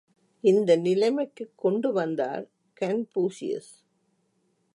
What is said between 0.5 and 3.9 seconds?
இந்த நிலைமைக்குக் கொண்டு வந்தார் கன்பூஷியஸ்.